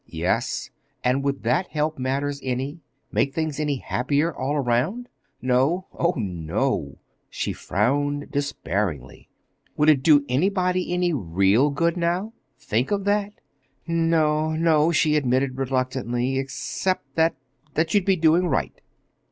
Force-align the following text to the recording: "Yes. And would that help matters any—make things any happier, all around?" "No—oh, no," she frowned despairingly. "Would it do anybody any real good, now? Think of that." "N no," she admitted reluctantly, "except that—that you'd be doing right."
"Yes. 0.07 0.71
And 1.03 1.23
would 1.23 1.43
that 1.43 1.67
help 1.67 1.99
matters 1.99 2.39
any—make 2.43 3.35
things 3.35 3.59
any 3.59 3.75
happier, 3.77 4.33
all 4.35 4.55
around?" 4.55 5.09
"No—oh, 5.43 6.15
no," 6.17 6.97
she 7.29 7.53
frowned 7.53 8.31
despairingly. 8.31 9.29
"Would 9.77 9.89
it 9.89 10.01
do 10.01 10.25
anybody 10.27 10.91
any 10.91 11.13
real 11.13 11.69
good, 11.69 11.97
now? 11.97 12.33
Think 12.57 12.89
of 12.89 13.03
that." 13.03 13.33
"N 13.87 14.09
no," 14.09 14.91
she 14.91 15.15
admitted 15.15 15.57
reluctantly, 15.59 16.39
"except 16.39 17.13
that—that 17.13 17.93
you'd 17.93 18.03
be 18.05 18.15
doing 18.15 18.47
right." 18.47 18.81